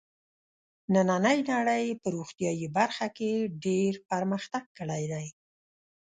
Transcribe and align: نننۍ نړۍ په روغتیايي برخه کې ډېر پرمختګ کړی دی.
نننۍ 0.93 1.39
نړۍ 1.51 1.85
په 2.01 2.07
روغتیايي 2.15 2.67
برخه 2.77 3.07
کې 3.17 3.31
ډېر 3.65 3.93
پرمختګ 4.09 4.63
کړی 4.77 5.03
دی. 5.11 5.27